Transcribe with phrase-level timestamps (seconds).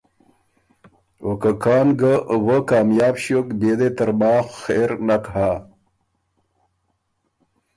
[1.23, 2.13] او که کان ګۀ
[2.45, 5.49] وۀ کامیاب ݭیوک بيې دې ترماخ خېر نک هۀ۔